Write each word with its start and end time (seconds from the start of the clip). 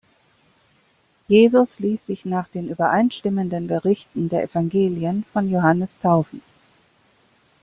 Jesus 1.27 1.77
ließ 1.77 2.03
sich 2.07 2.25
nach 2.25 2.47
den 2.47 2.69
übereinstimmenden 2.69 3.67
Berichten 3.67 4.29
der 4.29 4.41
Evangelien 4.45 5.25
von 5.31 5.47
Johannes 5.47 5.95
taufen. 5.99 6.41